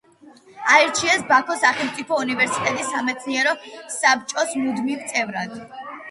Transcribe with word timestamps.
აირჩიეს 0.75 1.25
ბაქოს 1.31 1.59
სახელმწიფო 1.63 2.17
უნივერსიტეტის 2.21 2.89
სამეცნიერო 2.93 3.53
საბჭოს 3.97 4.55
მუდმივ 4.63 5.05
წევრად. 5.13 5.53